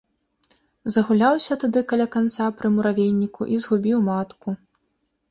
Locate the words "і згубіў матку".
3.57-4.55